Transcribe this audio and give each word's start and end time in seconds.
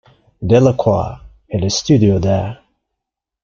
Delacroix 0.43 1.19
had 1.51 1.63
a 1.63 1.69
studio 1.69 2.17
there. 2.17 2.57